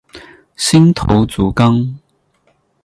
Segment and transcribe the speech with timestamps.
[0.55, 1.95] 新头足纲。